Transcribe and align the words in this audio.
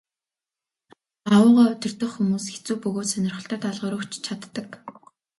Аугаа 1.35 1.65
удирдах 1.73 2.11
хүмүүс 2.15 2.45
хэцүү 2.53 2.75
бөгөөд 2.83 3.07
сонирхолтой 3.11 3.59
даалгавар 3.61 3.95
өгч 3.97 4.11
чаддаг. 4.25 4.67